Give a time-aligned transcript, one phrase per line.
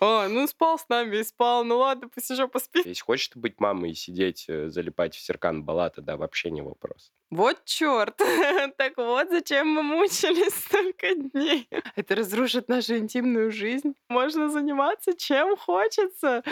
[0.00, 1.64] А, ну спал с нами и спал.
[1.64, 2.86] Ну ладно, пусть еще поспит.
[2.86, 6.62] Если хочешь ты быть мамой и сидеть, э, залипать в Серкан Балата, да, вообще не
[6.62, 7.12] вопрос.
[7.30, 8.20] Вот черт.
[8.76, 11.68] Так вот, зачем мы мучились столько дней.
[11.96, 13.94] Это разрушит нашу интимную жизнь.
[14.08, 16.42] Можно заниматься чем хочется.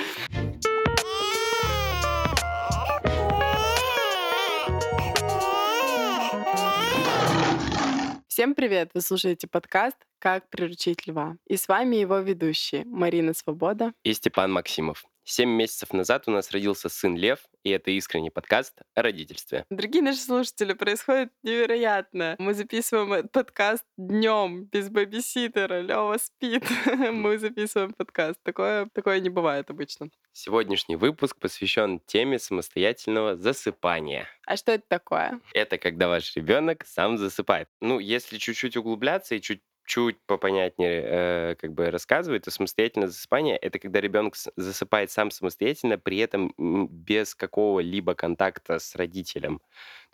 [8.43, 8.91] Всем привет!
[8.93, 11.37] Вы слушаете подкаст «Как приручить льва».
[11.47, 15.05] И с вами его ведущие Марина Свобода и Степан Максимов.
[15.25, 19.65] Семь месяцев назад у нас родился сын Лев, и это искренний подкаст о родительстве.
[19.71, 22.35] Дорогие наши слушатели, происходит невероятно.
[22.39, 25.81] Мы записываем этот подкаст днем без бэбиситера.
[25.81, 26.65] Лева спит.
[27.13, 28.43] Мы записываем подкаст.
[28.43, 30.11] Такое, такое не бывает обычно.
[30.33, 34.27] Сегодняшний выпуск посвящен теме самостоятельного засыпания.
[34.47, 35.41] А что это такое?
[35.55, 37.69] Это когда ваш ребенок сам засыпает.
[37.81, 43.59] Ну, если чуть-чуть углубляться и чуть чуть попонятнее э, как бы рассказывать, то самостоятельное засыпание
[43.59, 46.55] это когда ребенок засыпает сам самостоятельно, при этом
[46.89, 49.59] без какого-либо контакта с родителем.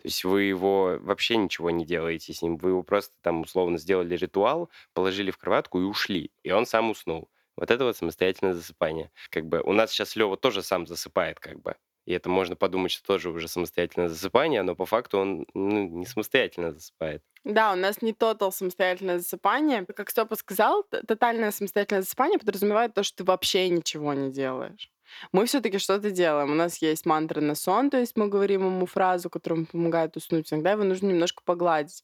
[0.01, 3.77] То есть вы его вообще ничего не делаете с ним, вы его просто там условно
[3.77, 7.29] сделали ритуал, положили в кроватку и ушли, и он сам уснул.
[7.55, 9.11] Вот это вот самостоятельное засыпание.
[9.29, 11.77] Как бы у нас сейчас Лева тоже сам засыпает, как бы.
[12.09, 16.07] И это можно подумать, что тоже уже самостоятельное засыпание, но по факту он ну, не
[16.07, 17.21] самостоятельно засыпает.
[17.43, 19.85] Да, у нас не тотал самостоятельное засыпание.
[19.85, 24.91] Как Степа сказал, тотальное самостоятельное засыпание подразумевает то, что ты вообще ничего не делаешь
[25.31, 26.51] мы все-таки что-то делаем.
[26.51, 30.51] У нас есть мантра на сон, то есть мы говорим ему фразу, которая помогает уснуть.
[30.51, 32.03] Иногда его нужно немножко погладить.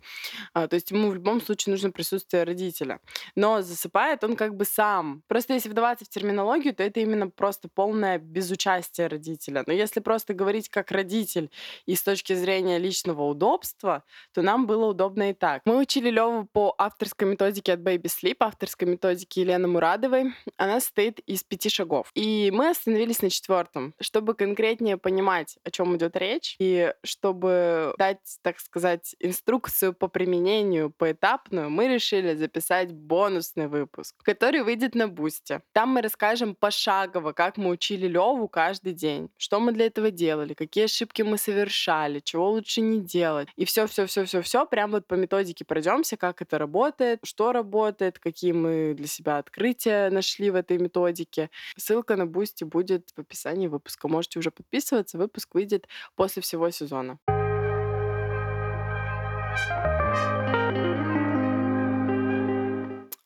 [0.54, 3.00] А, то есть ему в любом случае нужно присутствие родителя.
[3.36, 5.24] Но засыпает он как бы сам.
[5.28, 9.64] Просто если вдаваться в терминологию, то это именно просто полное безучастие родителя.
[9.68, 11.50] Но если просто говорить как родитель
[11.86, 14.04] и с точки зрения личного удобства,
[14.34, 15.62] то нам было удобно и так.
[15.66, 20.34] Мы учили Леву по авторской методике от Baby Sleep, авторской методике Елены Мурадовой.
[20.58, 22.12] Она состоит из пяти шагов.
[22.14, 23.94] И мы остановились остановились на четвертом.
[24.00, 30.92] Чтобы конкретнее понимать, о чем идет речь, и чтобы дать, так сказать, инструкцию по применению
[30.92, 35.62] поэтапную, мы решили записать бонусный выпуск, который выйдет на Бусте.
[35.74, 40.54] Там мы расскажем пошагово, как мы учили Леву каждый день, что мы для этого делали,
[40.54, 43.50] какие ошибки мы совершали, чего лучше не делать.
[43.58, 47.52] И все, все, все, все, все, прям вот по методике пройдемся, как это работает, что
[47.52, 51.50] работает, какие мы для себя открытия нашли в этой методике.
[51.78, 54.08] Ссылка на Boosty будет будет в описании выпуска.
[54.08, 55.18] Можете уже подписываться.
[55.18, 57.18] Выпуск выйдет после всего сезона.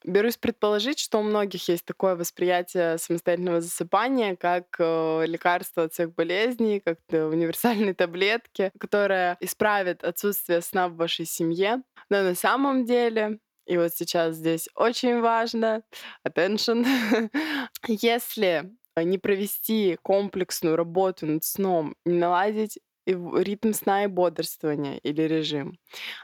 [0.05, 6.15] Берусь предположить, что у многих есть такое восприятие самостоятельного засыпания, как э, лекарство от всех
[6.15, 11.83] болезней, как универсальные таблетки, которая исправит отсутствие сна в вашей семье.
[12.09, 15.83] Но на самом деле и вот сейчас здесь очень важно,
[16.27, 16.83] attention,
[17.87, 18.71] если
[19.03, 25.77] не провести комплексную работу над сном, не наладить ритм сна и бодрствования или режим,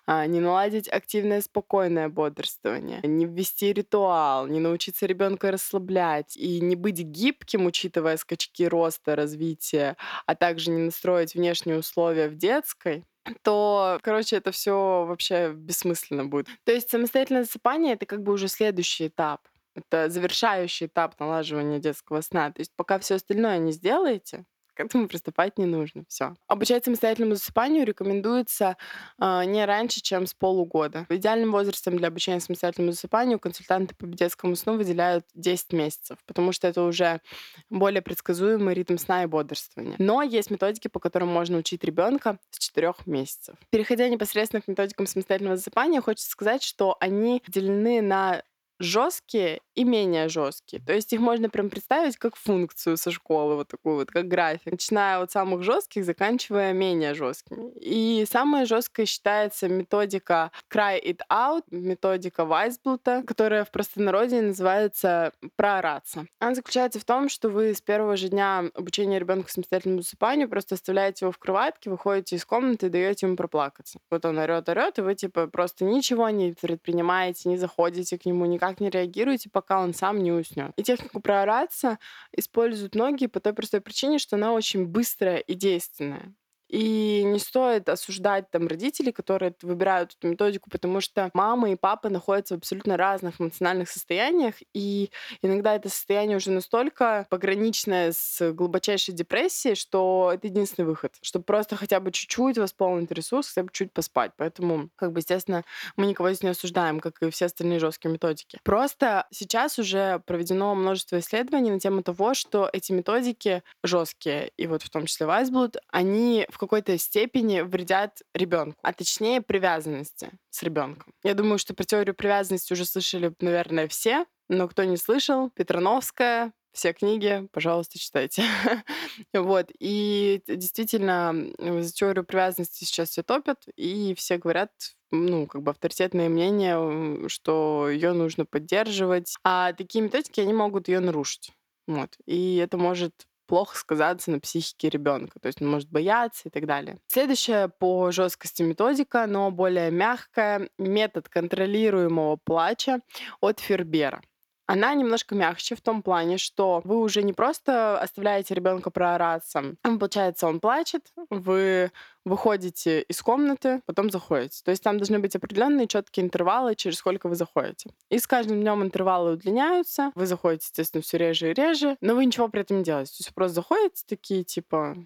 [0.05, 6.75] а, не наладить активное спокойное бодрствование, не ввести ритуал, не научиться ребенка расслаблять и не
[6.75, 13.03] быть гибким, учитывая скачки роста, развития, а также не настроить внешние условия в детской,
[13.41, 16.47] то, короче, это все вообще бессмысленно будет.
[16.63, 19.41] То есть самостоятельное засыпание это как бы уже следующий этап.
[19.75, 22.51] Это завершающий этап налаживания детского сна.
[22.51, 26.03] То есть пока все остальное не сделаете, к этому приступать не нужно.
[26.07, 26.35] Все.
[26.47, 28.77] Обучать самостоятельному засыпанию рекомендуется
[29.19, 31.05] э, не раньше, чем с полугода.
[31.09, 36.67] Идеальным возрастом для обучения самостоятельному засыпанию консультанты по детскому сну выделяют 10 месяцев, потому что
[36.67, 37.21] это уже
[37.69, 39.95] более предсказуемый ритм сна и бодрствования.
[39.97, 43.55] Но есть методики, по которым можно учить ребенка с 4 месяцев.
[43.69, 48.43] Переходя непосредственно к методикам самостоятельного засыпания, хочется сказать, что они делены на
[48.79, 50.81] жесткие и менее жесткие.
[50.81, 54.71] То есть их можно прям представить как функцию со школы, вот такую вот, как график.
[54.71, 57.71] Начиная от самых жестких, заканчивая менее жесткими.
[57.79, 66.25] И самая жесткая считается методика Cry It Out, методика Вайсблута, которая в простонародье называется проораться.
[66.39, 70.75] Она заключается в том, что вы с первого же дня обучения ребенка самостоятельному засыпанию просто
[70.75, 73.99] оставляете его в кроватке, выходите из комнаты и даете ему проплакаться.
[74.09, 78.45] Вот он орет, орет, и вы типа просто ничего не предпринимаете, не заходите к нему,
[78.45, 80.71] никак не реагируете, пока он сам не уснет.
[80.77, 81.99] И технику проораться
[82.31, 86.33] используют многие по той простой причине, что она очень быстрая и действенная.
[86.69, 92.09] И не стоит осуждать там родителей, которые выбирают эту методику, потому что мама и папа
[92.09, 95.09] находятся в абсолютно разных эмоциональных состояниях, и
[95.41, 101.75] иногда это состояние уже настолько пограничное с глубочайшей депрессией, что это единственный выход, чтобы просто
[101.75, 104.31] хотя бы чуть-чуть восполнить ресурс, хотя бы чуть поспать.
[104.37, 105.63] Поэтому, как бы, естественно,
[105.97, 108.59] мы никого здесь не осуждаем, как и все остальные жесткие методики.
[108.63, 114.83] Просто сейчас уже проведено множество исследований на тему того, что эти методики жесткие, и вот
[114.83, 121.11] в том числе Вайсблуд, они в какой-то степени вредят ребенку, а точнее привязанности с ребенком.
[121.21, 126.53] Я думаю, что про теорию привязанности уже слышали, наверное, все, но кто не слышал, Петрановская,
[126.71, 128.43] все книги, пожалуйста, читайте.
[129.33, 129.69] вот.
[129.79, 134.71] И действительно, за теорию привязанности сейчас все топят, и все говорят,
[135.11, 139.35] ну, как бы авторитетное мнение, что ее нужно поддерживать.
[139.43, 141.51] А такие методики, они могут ее нарушить.
[141.85, 142.15] Вот.
[142.25, 146.65] И это может плохо сказаться на психике ребенка, то есть он может бояться и так
[146.65, 146.97] далее.
[147.07, 152.99] Следующая по жесткости методика, но более мягкая, метод контролируемого плача
[153.41, 154.21] от Фербера.
[154.67, 160.47] Она немножко мягче в том плане, что вы уже не просто оставляете ребенка проораться, получается,
[160.47, 161.91] он плачет, вы
[162.25, 164.61] выходите из комнаты, потом заходите.
[164.63, 167.91] То есть там должны быть определенные четкие интервалы, через сколько вы заходите.
[168.09, 172.25] И с каждым днем интервалы удлиняются, вы заходите, естественно, все реже и реже, но вы
[172.25, 173.11] ничего при этом не делаете.
[173.11, 174.97] То есть вы просто заходите такие, типа,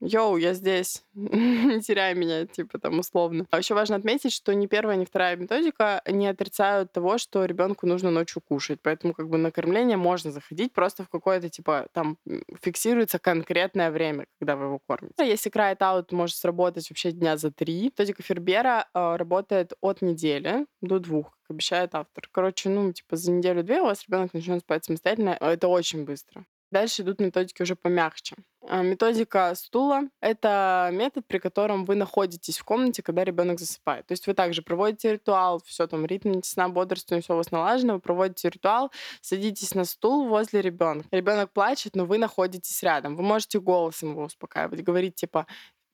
[0.00, 3.46] Йоу, я здесь, не теряй меня, типа там условно.
[3.50, 7.86] А еще важно отметить, что ни первая, ни вторая методика не отрицают того, что ребенку
[7.86, 8.80] нужно ночью кушать.
[8.82, 12.18] Поэтому как бы на кормление можно заходить просто в какое-то типа там
[12.62, 15.14] фиксируется конкретное время, когда вы его кормите.
[15.18, 20.02] А если крайт аут может сработать вообще дня за три, методика Фербера э, работает от
[20.02, 22.28] недели до двух, как обещает автор.
[22.30, 25.36] Короче, ну, типа за неделю-две у вас ребенок начнет спать самостоятельно.
[25.40, 26.44] Это очень быстро.
[26.74, 28.34] Дальше идут методики уже помягче.
[28.66, 34.08] А, методика стула— это метод, при котором вы находитесь в комнате, когда ребенок засыпает.
[34.08, 37.94] То есть вы также проводите ритуал, все там, ритм сна, бодрствование, все у вас налажено,
[37.94, 38.90] вы проводите ритуал,
[39.20, 41.06] садитесь на стул возле ребенка.
[41.12, 43.14] Ребенок плачет, но вы находитесь рядом.
[43.14, 45.46] Вы можете голосом его успокаивать, говорить типа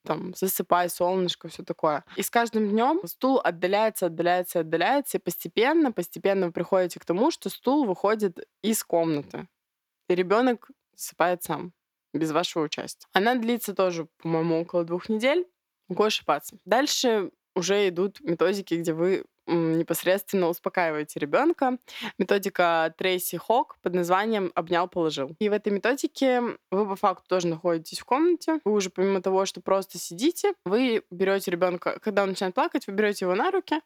[0.03, 2.03] там, засыпай, солнышко, все такое.
[2.15, 7.29] И с каждым днем стул отдаляется, отдаляется, отдаляется, и постепенно, постепенно вы приходите к тому,
[7.29, 9.47] что стул выходит из комнаты
[10.11, 11.73] и ребенок засыпает сам,
[12.13, 13.07] без вашего участия.
[13.13, 15.47] Она длится тоже, по-моему, около двух недель.
[15.87, 16.57] Могу ошибаться.
[16.65, 21.77] Дальше уже идут методики, где вы непосредственно успокаиваете ребенка.
[22.17, 25.35] Методика Трейси Хок под названием «Обнял, положил».
[25.39, 28.59] И в этой методике вы по факту тоже находитесь в комнате.
[28.63, 32.93] Вы уже помимо того, что просто сидите, вы берете ребенка, когда он начинает плакать, вы
[32.93, 33.81] берете его на руки,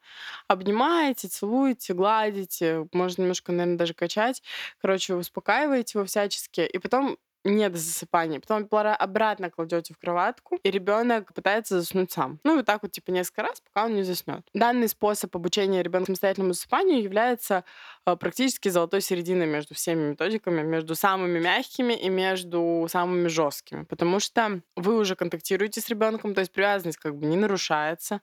[0.47, 4.43] обнимаете, целуете, гладите, можно немножко, наверное, даже качать.
[4.81, 8.39] Короче, успокаиваете его всячески, и потом не до засыпания.
[8.39, 12.39] Потом обратно кладете в кроватку, и ребенок пытается заснуть сам.
[12.43, 14.41] Ну вот так вот, типа, несколько раз, пока он не заснет.
[14.53, 17.63] Данный способ обучения ребенка самостоятельному засыпанию является
[18.05, 23.83] э, практически золотой серединой между всеми методиками, между самыми мягкими и между самыми жесткими.
[23.83, 28.21] Потому что вы уже контактируете с ребенком, то есть привязанность как бы не нарушается,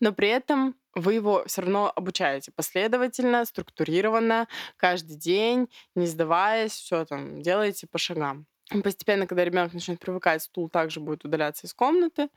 [0.00, 7.04] но при этом вы его все равно обучаете последовательно, структурированно, каждый день, не сдаваясь, все
[7.04, 8.46] там делаете по шагам.
[8.82, 12.28] Постепенно, когда ребенок начнет привыкать, стул также будет удаляться из комнаты,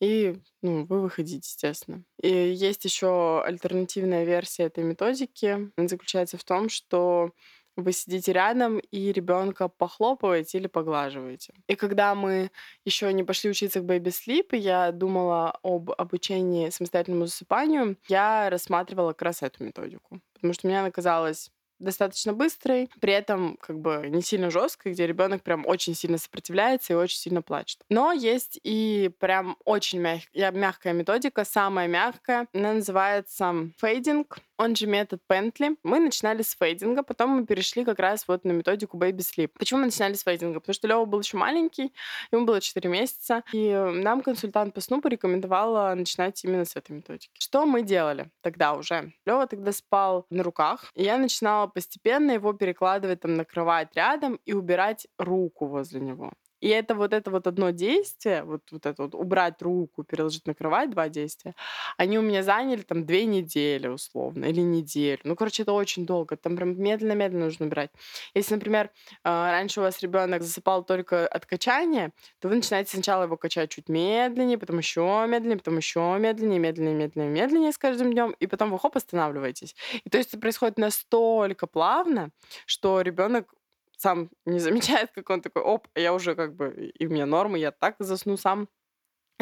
[0.00, 2.04] и ну, вы выходите, естественно.
[2.22, 5.70] И есть еще альтернативная версия этой методики.
[5.76, 7.32] Она заключается в том, что
[7.76, 11.54] вы сидите рядом и ребенка похлопываете или поглаживаете.
[11.68, 12.50] И когда мы
[12.84, 19.12] еще не пошли учиться к Baby Sleep, я думала об обучении самостоятельному засыпанию, я рассматривала
[19.12, 20.20] как раз эту методику.
[20.34, 25.06] Потому что мне она казалась достаточно быстрой, при этом как бы не сильно жесткой, где
[25.06, 27.80] ребенок прям очень сильно сопротивляется и очень сильно плачет.
[27.88, 30.22] Но есть и прям очень мяг...
[30.34, 32.48] мягкая методика, самая мягкая.
[32.52, 35.76] Она называется фейдинг он же метод Пентли.
[35.82, 39.48] Мы начинали с фейдинга, потом мы перешли как раз вот на методику Baby Sleep.
[39.58, 40.60] Почему мы начинали с фейдинга?
[40.60, 41.94] Потому что Лева был еще маленький,
[42.32, 47.30] ему было 4 месяца, и нам консультант по сну порекомендовала начинать именно с этой методики.
[47.38, 49.12] Что мы делали тогда уже?
[49.24, 54.40] Лева тогда спал на руках, и я начинала постепенно его перекладывать там на кровать рядом
[54.44, 56.32] и убирать руку возле него.
[56.60, 60.54] И это вот это вот одно действие, вот, вот это вот убрать руку, переложить на
[60.54, 61.54] кровать, два действия,
[61.96, 65.20] они у меня заняли там две недели условно, или неделю.
[65.24, 66.36] Ну, короче, это очень долго.
[66.36, 67.90] Там прям медленно-медленно нужно убирать.
[68.34, 68.90] Если, например,
[69.24, 73.70] а, раньше у вас ребенок засыпал только от качания, то вы начинаете сначала его качать
[73.70, 78.46] чуть медленнее, потом еще медленнее, потом еще медленнее, медленнее, медленнее, медленнее с каждым днем, и
[78.46, 79.74] потом вы хоп, останавливаетесь.
[80.04, 82.30] И то есть это происходит настолько плавно,
[82.66, 83.52] что ребенок
[83.98, 87.58] сам не замечает, как он такой, оп, я уже как бы, и у меня нормы,
[87.58, 88.68] я так засну сам.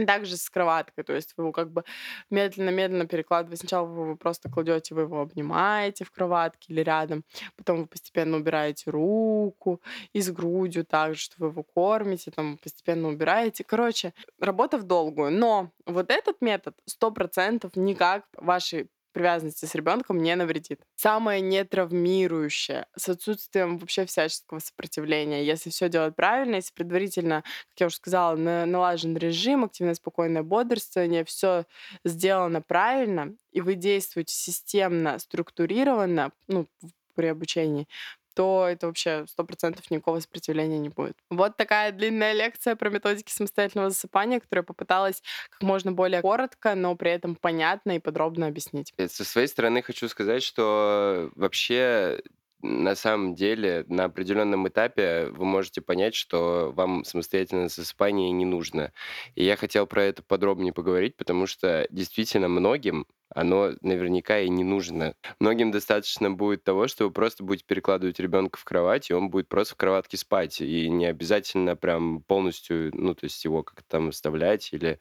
[0.07, 1.83] Также с кроваткой, то есть вы его как бы
[2.29, 3.61] медленно-медленно перекладываете.
[3.61, 7.25] Сначала вы просто кладете, вы его обнимаете в кроватке или рядом,
[7.57, 9.81] потом вы постепенно убираете руку
[10.13, 13.65] и с грудью также, что вы его кормите, там постепенно убираете.
[13.65, 15.31] Короче, работа в долгую.
[15.33, 20.83] Но вот этот метод сто процентов никак вашей привязанности с ребенком не навредит.
[20.95, 25.43] Самое нетравмирующее, с отсутствием вообще всяческого сопротивления.
[25.43, 31.25] Если все делать правильно, если предварительно, как я уже сказала, налажен режим, активное спокойное бодрствование,
[31.25, 31.65] все
[32.05, 36.67] сделано правильно, и вы действуете системно, структурированно, ну,
[37.15, 37.89] при обучении,
[38.37, 41.17] то это вообще сто процентов никакого сопротивления не будет.
[41.31, 46.95] Вот такая длинная лекция про методики самостоятельного засыпания, которую попыталась как можно более коротко, но
[46.97, 48.93] при этом понятно и подробно объяснить.
[48.99, 52.21] Э, со своей стороны хочу сказать, что вообще
[52.63, 58.93] на самом деле на определенном этапе вы можете понять, что вам самостоятельное засыпание не нужно.
[59.35, 64.65] И я хотел про это подробнее поговорить, потому что действительно многим оно наверняка и не
[64.65, 65.15] нужно.
[65.41, 69.49] Многим достаточно будет того, что вы просто будете перекладывать ребенка в кровать, и он будет
[69.49, 70.61] просто в кроватке спать.
[70.61, 75.01] И не обязательно прям полностью, ну, то есть его как-то там вставлять или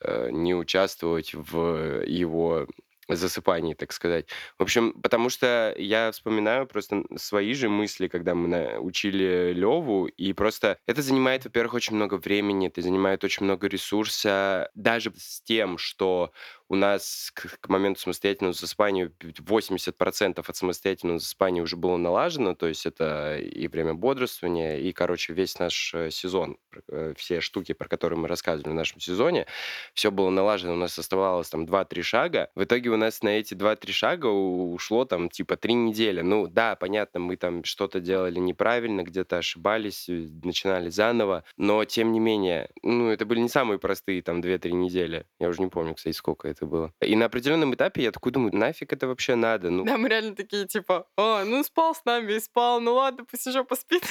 [0.00, 2.66] э, не участвовать в его
[3.08, 4.26] засыпании, так сказать.
[4.58, 10.32] В общем, потому что я вспоминаю просто свои же мысли, когда мы учили Леву, и
[10.32, 15.78] просто это занимает, во-первых, очень много времени, это занимает очень много ресурса, даже с тем,
[15.78, 16.32] что
[16.68, 22.66] у нас к, к моменту самостоятельного засыпания 80% от самостоятельного засыпания уже было налажено, то
[22.66, 26.56] есть это и время бодрствования, и, короче, весь наш э, сезон,
[26.88, 29.46] э, все штуки, про которые мы рассказывали в нашем сезоне,
[29.92, 32.50] все было налажено, у нас оставалось там 2-3 шага.
[32.54, 36.22] В итоге у нас на эти 2-3 шага ушло там типа 3 недели.
[36.22, 42.12] Ну да, понятно, мы там что-то делали неправильно, где-то ошибались, э, начинали заново, но тем
[42.12, 45.26] не менее, ну это были не самые простые там 2-3 недели.
[45.38, 46.92] Я уже не помню, кстати, сколько это было.
[47.00, 49.70] И на определенном этапе я такой думаю, нафиг это вообще надо?
[49.70, 53.24] Ну, Да, мы реально такие, типа, а, ну спал с нами и спал, ну ладно,
[53.24, 54.02] пусть еще поспит.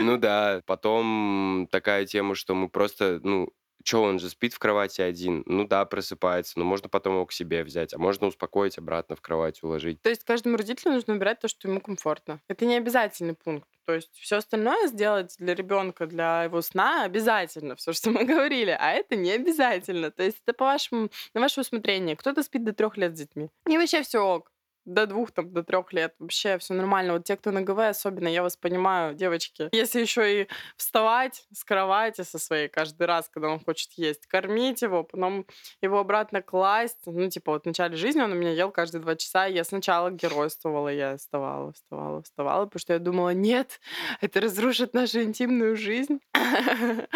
[0.00, 3.52] ну да, потом такая тема, что мы просто, ну,
[3.84, 5.42] что он же спит в кровати один?
[5.46, 9.20] Ну да, просыпается, но можно потом его к себе взять, а можно успокоить обратно в
[9.20, 10.02] кровать уложить.
[10.02, 12.40] То есть каждому родителю нужно выбирать то, что ему комфортно.
[12.48, 13.68] Это не обязательный пункт.
[13.88, 18.76] То есть все остальное сделать для ребенка, для его сна обязательно, все, что мы говорили,
[18.78, 20.10] а это не обязательно.
[20.10, 22.14] То есть это по вашему, на ваше усмотрение.
[22.14, 23.48] Кто-то спит до трех лет с детьми.
[23.66, 24.52] И вообще все ок
[24.88, 26.14] до двух, там, до трех лет.
[26.18, 27.14] Вообще все нормально.
[27.14, 29.68] Вот те, кто на ГВ, особенно, я вас понимаю, девочки.
[29.72, 34.82] Если еще и вставать с кровати со своей каждый раз, когда он хочет есть, кормить
[34.82, 35.46] его, потом
[35.82, 36.98] его обратно класть.
[37.06, 40.10] Ну, типа, вот в начале жизни он у меня ел каждые два часа, я сначала
[40.10, 43.80] геройствовала, я вставала, вставала, вставала, потому что я думала, нет,
[44.20, 46.20] это разрушит нашу интимную жизнь.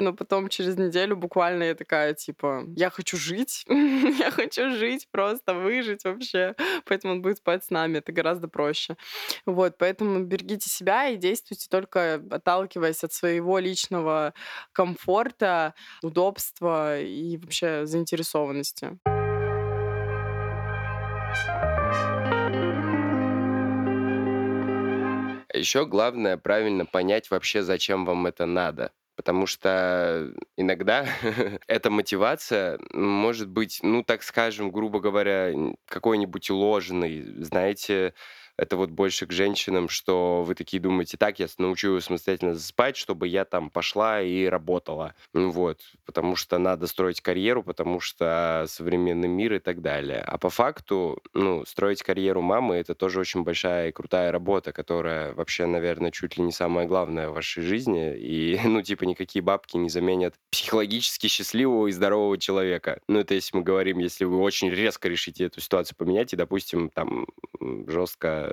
[0.00, 5.54] Но потом через неделю буквально я такая, типа, я хочу жить, я хочу жить, просто
[5.54, 6.54] выжить вообще.
[6.86, 7.98] Поэтому он будет спать с нами.
[7.98, 8.96] Это гораздо проще.
[9.44, 14.34] Вот, поэтому берегите себя и действуйте только отталкиваясь от своего личного
[14.72, 18.98] комфорта, удобства и вообще заинтересованности.
[25.54, 28.92] Еще главное правильно понять вообще, зачем вам это надо.
[29.18, 31.04] Потому что иногда
[31.66, 35.52] эта мотивация может быть, ну, так скажем, грубо говоря,
[35.88, 37.24] какой-нибудь ложный.
[37.42, 38.14] Знаете,
[38.58, 42.96] это вот больше к женщинам, что вы такие думаете, так, я научу его самостоятельно засыпать,
[42.96, 45.14] чтобы я там пошла и работала.
[45.32, 50.20] Ну вот, потому что надо строить карьеру, потому что современный мир и так далее.
[50.20, 55.32] А по факту, ну, строить карьеру мамы— это тоже очень большая и крутая работа, которая
[55.34, 58.16] вообще, наверное, чуть ли не самое главное в вашей жизни.
[58.16, 63.00] И, ну, типа, никакие бабки не заменят психологически счастливого и здорового человека.
[63.08, 66.90] Ну, это если мы говорим, если вы очень резко решите эту ситуацию поменять и, допустим,
[66.90, 67.26] там
[67.86, 68.47] жестко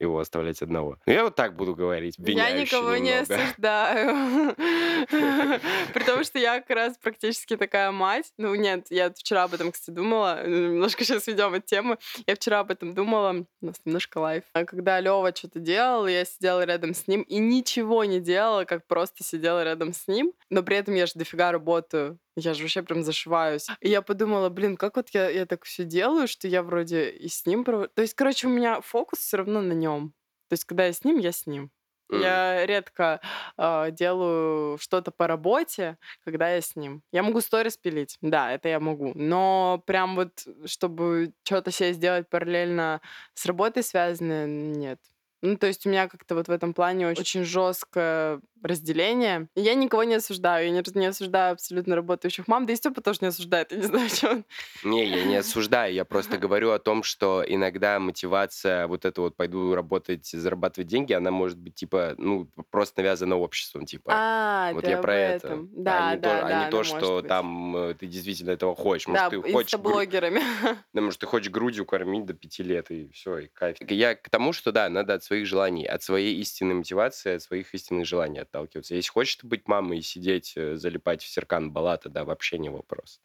[0.00, 0.98] его оставлять одного.
[1.06, 4.54] Ну, я вот так буду говорить, Я никого не осуждаю.
[5.94, 8.32] При том, что я как раз практически такая мать.
[8.38, 10.46] Ну, нет, я вчера об этом, кстати, думала.
[10.46, 11.98] Немножко сейчас ведем от темы.
[12.26, 13.44] Я вчера об этом думала.
[13.60, 14.44] У нас немножко лайф.
[14.52, 18.86] А когда Лева что-то делал, я сидела рядом с ним и ничего не делала, как
[18.86, 20.32] просто сидела рядом с ним.
[20.50, 22.18] Но при этом я же дофига работаю.
[22.38, 23.66] Я же вообще прям зашиваюсь.
[23.80, 27.28] И я подумала, блин, как вот я, я так все делаю, что я вроде и
[27.28, 27.64] с ним...
[27.64, 27.88] Пров...
[27.94, 30.14] То есть, короче, у меня фокус все равно на нем.
[30.48, 31.70] То есть, когда я с ним, я с ним.
[32.12, 32.22] Mm.
[32.22, 33.20] Я редко
[33.58, 37.02] э, делаю что-то по работе, когда я с ним.
[37.12, 39.12] Я могу сторис пилить, да, это я могу.
[39.14, 43.02] Но прям вот, чтобы что-то себе сделать параллельно
[43.34, 45.00] с работой связанное, нет.
[45.42, 49.48] Ну, то есть у меня как-то вот в этом плане очень, очень жесткая разделение.
[49.54, 50.66] Я никого не осуждаю.
[50.66, 52.66] Я не, не осуждаю абсолютно работающих мам.
[52.66, 53.72] Да и Степа тоже не осуждает.
[53.72, 54.44] Я не знаю, что он.
[54.84, 55.94] Не, я не осуждаю.
[55.94, 61.12] Я просто говорю о том, что иногда мотивация вот это вот пойду работать, зарабатывать деньги,
[61.12, 63.86] она может быть типа, ну, просто навязана обществом.
[63.86, 65.46] Типа, А, вот я про это.
[65.46, 65.70] этом.
[65.76, 68.50] А Да, не да, то, а да, не то ну, что там э, ты действительно
[68.50, 69.06] этого хочешь.
[69.06, 70.40] Может, Да, ты хочешь инстаблогерами.
[70.92, 73.76] Да, может, ты хочешь грудью кормить до пяти лет, и все, и кайф.
[73.88, 78.06] Я к тому, что да, надо своих желаний, от своей истинной мотивации, от своих истинных
[78.06, 78.94] желаний отталкиваться.
[78.96, 83.20] Если хочешь быть мамой и сидеть, э, залипать в серкан балата, да, вообще не вопрос.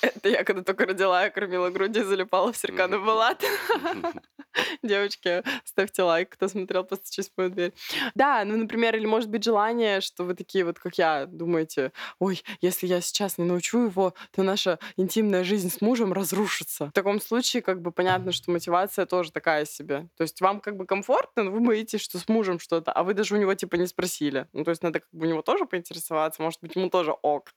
[0.00, 3.42] Это я когда только родила, я кормила грудью и залипала в серканы балат.
[4.82, 7.72] Девочки, ставьте лайк, кто смотрел «Постучись в мою дверь».
[8.14, 12.42] Да, ну, например, или может быть желание, что вы такие вот, как я, думаете, ой,
[12.60, 16.86] если я сейчас не научу его, то наша интимная жизнь с мужем разрушится.
[16.86, 20.08] В таком случае, как бы понятно, что мотивация тоже такая себе.
[20.16, 23.14] То есть вам как бы комфортно, но вы боитесь, что с мужем что-то, а вы
[23.14, 24.46] даже у него типа не спросили.
[24.52, 27.52] Ну, то есть надо как бы у него тоже поинтересоваться, может быть, ему тоже ок.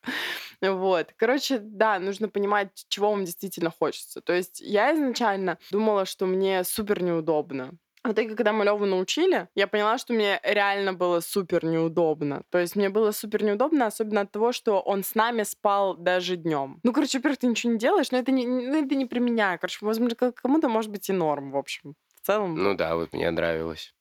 [0.62, 1.14] Вот.
[1.18, 4.22] Короче, да, нужно понимать, чего вам действительно хочется.
[4.22, 7.78] То есть я изначально думала, что мне супер неудобно.
[8.04, 12.42] В итоге, когда мы Леву научили, я поняла, что мне реально было супер неудобно.
[12.50, 16.36] То есть мне было супер неудобно, особенно от того, что он с нами спал даже
[16.36, 16.80] днем.
[16.84, 19.56] Ну, короче, во-первых, ты ничего не делаешь, но это не, ну, это не при меня.
[19.60, 21.94] Короче, возможно, кому-то может быть и норм, в общем.
[22.20, 22.56] В целом.
[22.56, 23.94] Ну да, вот мне нравилось.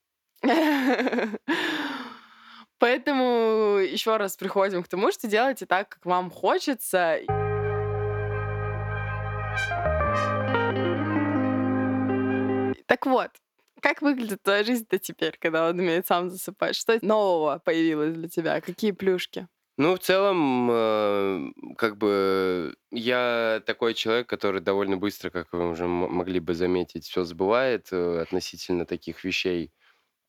[2.79, 7.19] Поэтому еще раз приходим к тому, что делайте так, как вам хочется.
[12.87, 13.31] Так вот,
[13.81, 16.77] как выглядит твоя жизнь-то теперь, когда он умеет сам засыпать?
[16.77, 18.61] Что нового появилось для тебя?
[18.61, 19.49] Какие плюшки?
[19.79, 25.87] Ну, в целом, э, как бы я такой человек, который довольно быстро, как вы уже
[25.87, 29.73] могли бы заметить, все забывает э, относительно таких вещей.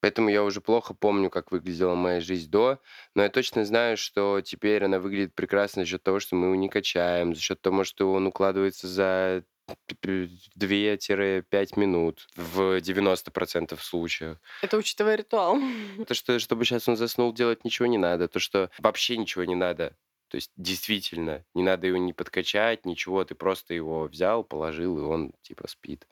[0.01, 2.79] Поэтому я уже плохо помню, как выглядела моя жизнь до,
[3.15, 6.55] но я точно знаю, что теперь она выглядит прекрасно за счет того, что мы его
[6.55, 9.43] не качаем, за счет того, что он укладывается за
[9.89, 11.43] 2-5
[11.77, 14.38] минут в 90% случаев.
[14.62, 15.58] Это учитывая ритуал.
[16.08, 18.27] То, что чтобы сейчас он заснул, делать ничего не надо.
[18.27, 19.96] То, что вообще ничего не надо.
[20.29, 23.24] То есть действительно, не надо его не подкачать, ничего.
[23.24, 26.08] Ты просто его взял, положил, и он типа спит.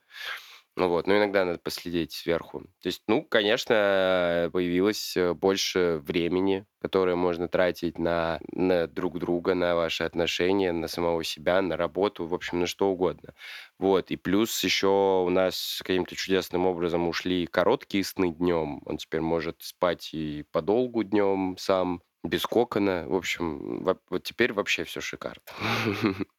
[0.79, 2.61] Ну вот, но иногда надо последить сверху.
[2.81, 9.55] То есть, ну, конечно, появилось э, больше времени, которое можно тратить на, на друг друга,
[9.55, 13.33] на ваши отношения, на самого себя, на работу, в общем, на что угодно.
[13.77, 14.87] Вот, и плюс еще
[15.25, 18.81] у нас каким-то чудесным образом ушли короткие сны днем.
[18.85, 23.05] Он теперь может спать и подолгу днем сам, без кокона.
[23.05, 25.43] В общем, во- вот теперь вообще все шикарно.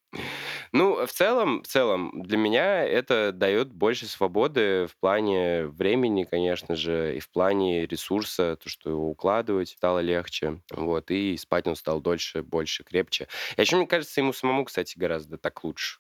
[0.73, 6.77] Ну, в целом, в целом, для меня это дает больше свободы в плане времени, конечно
[6.77, 11.75] же, и в плане ресурса, то, что его укладывать стало легче, вот, и спать он
[11.75, 13.27] стал дольше, больше, крепче.
[13.57, 15.99] И еще, мне кажется, ему самому, кстати, гораздо так лучше.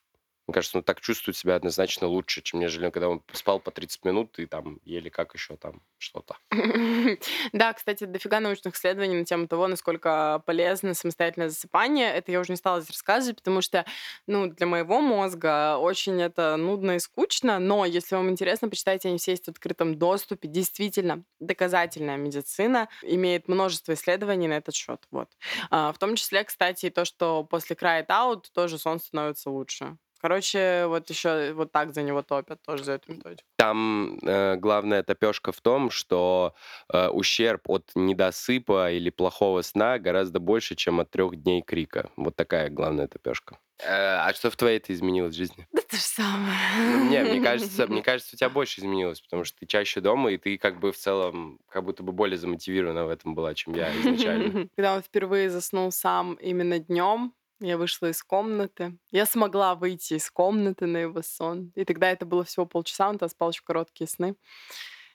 [0.50, 4.04] Мне кажется, он так чувствует себя однозначно лучше, чем нежели когда он спал по 30
[4.04, 6.38] минут и там еле как еще там что-то.
[7.52, 12.12] Да, кстати, дофига научных исследований на тему того, насколько полезно самостоятельное засыпание.
[12.12, 13.86] Это я уже не стала здесь рассказывать, потому что,
[14.26, 19.18] ну, для моего мозга очень это нудно и скучно, но если вам интересно, почитайте, они
[19.18, 20.48] все есть в открытом доступе.
[20.48, 25.06] Действительно, доказательная медицина имеет множество исследований на этот счет.
[25.12, 25.28] Вот.
[25.70, 29.48] А, В том числе, кстати, и то, что после Cry It Out тоже сон становится
[29.50, 29.96] лучше.
[30.20, 33.42] Короче, вот еще вот так за него топят, тоже за эту методику.
[33.56, 36.54] Там э, главная топешка в том, что
[36.92, 42.10] э, ущерб от недосыпа или плохого сна гораздо больше, чем от трех дней крика.
[42.16, 43.58] Вот такая главная топешка.
[43.82, 45.66] а что в твоей-то изменилось в жизни?
[45.72, 46.56] Да то же самое.
[46.76, 50.30] Ну, Не, мне кажется, мне кажется, у тебя больше изменилось, потому что ты чаще дома,
[50.32, 53.74] и ты как бы в целом как будто бы более замотивирована в этом была, чем
[53.74, 54.68] я изначально.
[54.76, 58.96] Когда он впервые заснул сам именно днем, я вышла из комнаты.
[59.10, 61.72] Я смогла выйти из комнаты на его сон.
[61.74, 64.34] И тогда это было всего полчаса, он тогда спал еще короткие сны.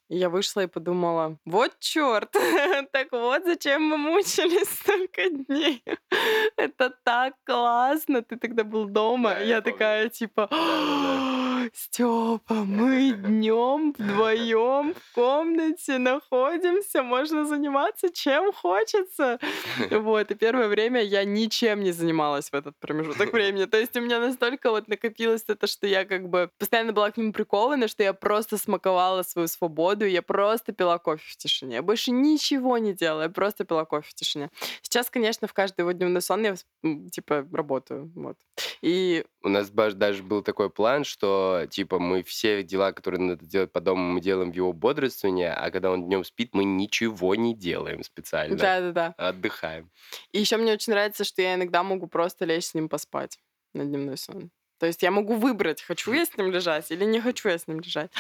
[0.07, 2.31] И я вышла и подумала, вот черт,
[2.91, 5.83] так вот зачем мы мучились столько дней.
[6.57, 9.31] Это так классно, ты тогда был дома.
[9.31, 10.47] Да, я я такая типа.
[11.73, 19.39] Степа, мы днем вдвоем в комнате находимся, можно заниматься чем хочется.
[19.91, 23.65] Вот, и первое время я ничем не занималась в этот промежуток времени.
[23.65, 27.17] То есть у меня настолько вот накопилось это, что я как бы постоянно была к
[27.17, 31.75] нему прикована, что я просто смаковала свою свободу я просто пила кофе в тишине.
[31.75, 34.49] Я больше ничего не делала, я просто пила кофе в тишине.
[34.81, 36.55] Сейчас, конечно, в каждый его дневной сон я,
[37.11, 38.37] типа, работаю, вот.
[38.81, 43.71] И У нас даже был такой план, что, типа, мы все дела, которые надо делать
[43.71, 47.55] по дому, мы делаем в его бодрствовании, а когда он днем спит, мы ничего не
[47.55, 48.57] делаем специально.
[48.57, 49.13] да-да-да.
[49.17, 49.89] Отдыхаем.
[50.31, 53.39] И еще мне очень нравится, что я иногда могу просто лечь с ним поспать
[53.73, 54.51] на дневной сон.
[54.79, 57.67] То есть я могу выбрать, хочу я с ним лежать или не хочу я с
[57.67, 58.11] ним лежать.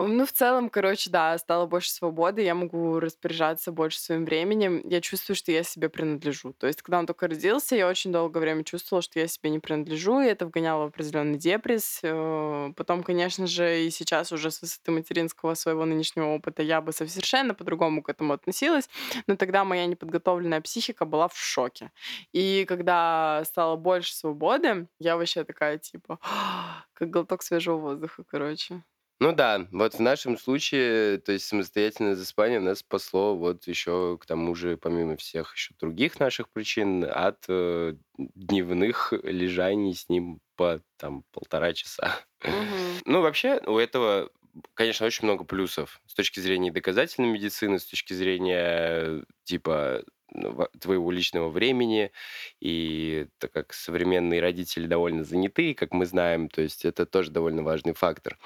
[0.00, 4.80] Ну, в целом, короче, да, стало больше свободы, я могу распоряжаться больше своим временем.
[4.88, 6.52] Я чувствую, что я себе принадлежу.
[6.52, 9.58] То есть, когда он только родился, я очень долгое время чувствовала, что я себе не
[9.58, 11.98] принадлежу, и это вгоняло в определенный депресс.
[12.04, 16.92] Э, Потом, конечно же, и сейчас уже с высоты материнского своего нынешнего опыта я бы
[16.92, 18.88] совершенно по-другому к этому относилась,
[19.26, 21.90] но тогда моя неподготовленная психика была в шоке.
[22.32, 26.20] И когда стало больше свободы, я вообще такая, типа,
[26.92, 28.84] как глоток свежего воздуха, короче.
[29.20, 34.26] Ну да, вот в нашем случае, то есть самостоятельное засыпание нас спасло вот еще к
[34.26, 40.80] тому же, помимо всех еще других наших причин, от э, дневных лежаний с ним по
[40.98, 42.20] там полтора часа.
[42.46, 43.02] Мгм.
[43.06, 44.30] Ну, вообще, у этого,
[44.74, 50.68] конечно, очень много плюсов с точки зрения доказательной медицины, с точки зрения, типа, ну, во-
[50.80, 52.12] твоего личного времени.
[52.60, 57.62] И так как современные родители довольно заняты, как мы знаем, то есть это тоже довольно
[57.62, 58.38] важный фактор.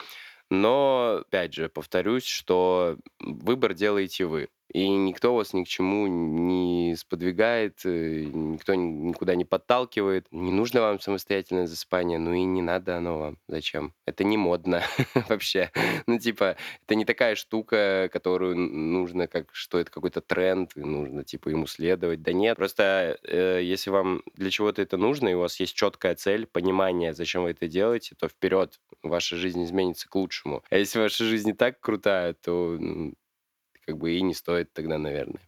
[0.55, 4.51] Но, опять же, повторюсь, что выбор делаете вы.
[4.73, 10.27] И никто вас ни к чему не сподвигает, э, никто ни- никуда не подталкивает.
[10.31, 13.39] Не нужно вам самостоятельное засыпание, ну и не надо оно вам.
[13.49, 13.93] Зачем?
[14.07, 14.83] Это не модно
[15.29, 15.71] вообще.
[16.07, 16.57] Ну, типа,
[16.87, 21.67] это не такая штука, которую нужно, как что это какой-то тренд, и нужно, типа, ему
[21.67, 22.23] следовать.
[22.23, 26.15] Да нет, просто э, если вам для чего-то это нужно, и у вас есть четкая
[26.15, 30.63] цель, понимание, зачем вы это делаете, то вперед, ваша жизнь изменится к лучшему.
[30.71, 33.13] А если ваша жизнь не так крутая, то ну,
[33.87, 35.41] как бы и не стоит тогда, наверное.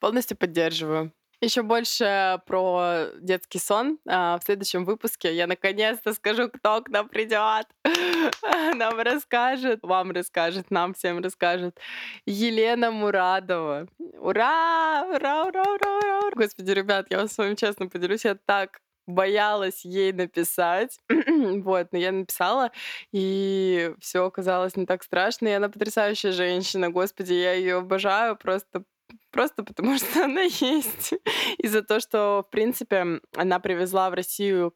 [0.00, 1.12] Полностью поддерживаю.
[1.42, 3.98] Еще больше про детский сон.
[4.08, 7.66] А, В следующем выпуске я наконец-то скажу, кто к нам придет.
[8.74, 11.78] Нам расскажет, вам расскажет, нам всем расскажет.
[12.24, 13.86] Елена Мурадова.
[13.98, 15.04] Ура!
[15.14, 16.30] Ура, ура, ура, ура!
[16.34, 20.98] Господи, ребят, я вам с вами честно поделюсь, я так боялась ей написать.
[21.08, 22.72] вот, но я написала,
[23.12, 25.48] и все оказалось не так страшно.
[25.48, 26.90] И она потрясающая женщина.
[26.90, 28.84] Господи, я ее обожаю просто
[29.30, 31.14] Просто потому, что она есть.
[31.58, 34.74] И за то, что, в принципе, она привезла в Россию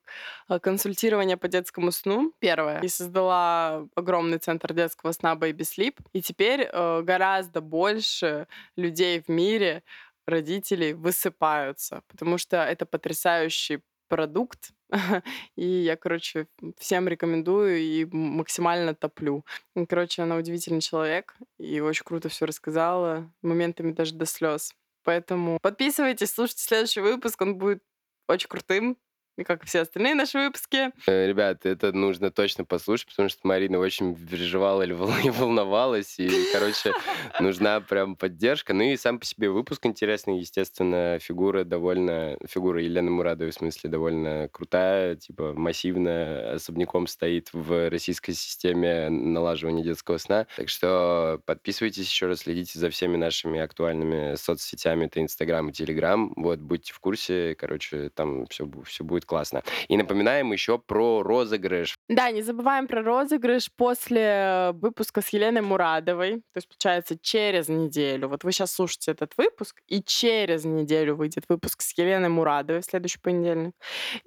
[0.48, 5.96] э, консультирование по детскому сну, первое, и создала огромный центр детского сна Baby Sleep.
[6.12, 9.82] И теперь э, гораздо больше людей в мире,
[10.26, 14.72] родителей, высыпаются, потому что это потрясающий продукт,
[15.56, 19.46] и я, короче, всем рекомендую и максимально топлю.
[19.88, 24.74] Короче, она удивительный человек и очень круто все рассказала, моментами даже до слез.
[25.04, 27.82] Поэтому подписывайтесь, слушайте следующий выпуск, он будет
[28.28, 28.98] очень крутым,
[29.44, 30.90] как и все остальные наши выпуски.
[31.06, 34.92] Э, Ребят, это нужно точно послушать, потому что Марина очень переживала или
[35.30, 36.92] волновалась, и, короче,
[37.40, 38.74] нужна прям поддержка.
[38.74, 43.90] Ну и сам по себе выпуск интересный, естественно, фигура довольно, фигура Елены Мурадовой, в смысле,
[43.90, 50.46] довольно крутая, типа массивная, особняком стоит в российской системе налаживания детского сна.
[50.56, 56.32] Так что подписывайтесь еще раз, следите за всеми нашими актуальными соцсетями, это Инстаграм и Телеграм.
[56.36, 59.62] Вот, будьте в курсе, короче, там все, все будет классно.
[59.86, 61.94] И напоминаем еще про розыгрыш.
[62.08, 66.38] Да, не забываем про розыгрыш после выпуска с Еленой Мурадовой.
[66.52, 68.28] То есть, получается, через неделю.
[68.28, 72.84] Вот вы сейчас слушаете этот выпуск, и через неделю выйдет выпуск с Еленой Мурадовой в
[72.84, 73.74] следующий понедельник.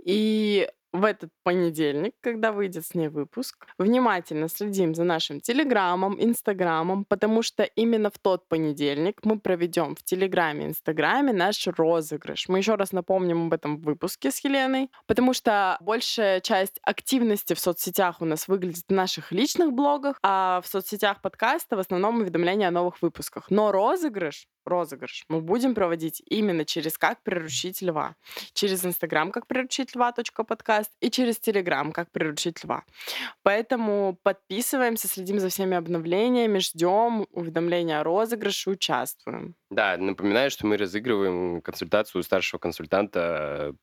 [0.06, 7.04] И в этот понедельник, когда выйдет с ней выпуск, внимательно следим за нашим телеграммом, инстаграмом,
[7.06, 12.48] потому что именно в тот понедельник мы проведем в телеграме, инстаграме наш розыгрыш.
[12.48, 17.56] Мы еще раз напомним об этом в выпуске с Еленой, потому что большая часть активности
[17.56, 22.22] в соцсетях у нас выглядит в наших личных блогах, а в соцсетях подкаста в основном
[22.22, 23.50] уведомления о новых выпусках.
[23.50, 28.16] Но розыгрыш розыгрыш мы будем проводить именно через «Как приручить льва»,
[28.54, 30.14] через Инстаграм «Как приручить льва»
[30.48, 32.84] подкаст и через Телеграм «Как приручить льва».
[33.44, 39.56] Поэтому подписываемся, следим за всеми обновлениями, ждем уведомления о розыгрыше, участвуем.
[39.74, 43.74] Да, напоминаю, что мы разыгрываем консультацию у старшего консультанта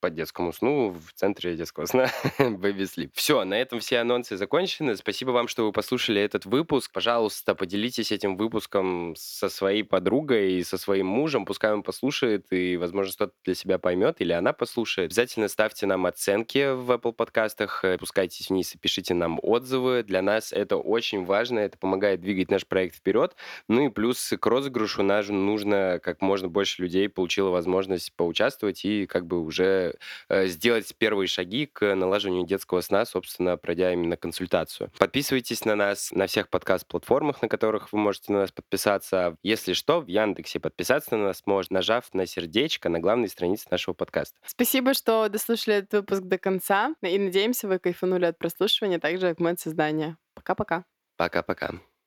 [0.00, 2.06] по детскому сну в центре детского сна
[2.38, 3.10] Baby Sleep.
[3.14, 4.96] Все, на этом все анонсы закончены.
[4.96, 6.92] Спасибо вам, что вы послушали этот выпуск.
[6.92, 11.44] Пожалуйста, поделитесь этим выпуском со своей подругой и со своим мужем.
[11.44, 15.10] Пускай он послушает и, возможно, что-то для себя поймет, или она послушает.
[15.10, 20.04] Обязательно ставьте нам оценки в Apple подкастах, спускайтесь вниз и пишите нам отзывы.
[20.04, 23.34] Для нас это очень важно, это помогает двигать наш проект вперед.
[23.68, 29.06] Ну и плюс к розыгрышу нам нужно как можно больше людей получило возможность поучаствовать и
[29.06, 29.94] как бы уже
[30.28, 34.90] э, сделать первые шаги к налаживанию детского сна, собственно, пройдя именно консультацию.
[34.98, 39.36] Подписывайтесь на нас на всех подкаст-платформах, на которых вы можете на нас подписаться.
[39.42, 43.94] Если что, в Яндексе подписаться на нас можно, нажав на сердечко на главной странице нашего
[43.94, 44.38] подкаста.
[44.44, 46.94] Спасибо, что дослушали этот выпуск до конца.
[47.02, 50.16] И надеемся, вы кайфанули от прослушивания, так же, как мы от создания.
[50.34, 50.84] Пока-пока.
[51.16, 51.80] Пока-пока.